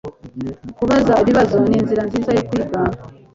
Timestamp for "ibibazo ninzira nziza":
1.23-2.29